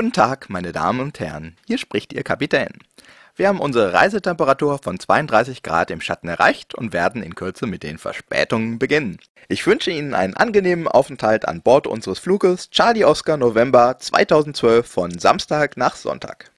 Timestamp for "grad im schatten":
5.62-6.26